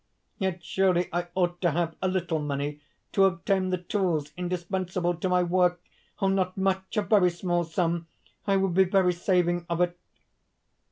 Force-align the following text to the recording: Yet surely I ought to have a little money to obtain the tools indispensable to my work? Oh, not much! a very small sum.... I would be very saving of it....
Yet 0.39 0.63
surely 0.63 1.07
I 1.13 1.27
ought 1.35 1.61
to 1.61 1.69
have 1.69 1.95
a 2.01 2.07
little 2.07 2.39
money 2.39 2.81
to 3.11 3.25
obtain 3.25 3.69
the 3.69 3.77
tools 3.77 4.33
indispensable 4.35 5.13
to 5.13 5.29
my 5.29 5.43
work? 5.43 5.79
Oh, 6.19 6.27
not 6.27 6.57
much! 6.57 6.97
a 6.97 7.03
very 7.03 7.29
small 7.29 7.63
sum.... 7.63 8.07
I 8.47 8.57
would 8.57 8.73
be 8.73 8.85
very 8.85 9.13
saving 9.13 9.63
of 9.69 9.79
it.... 9.79 9.99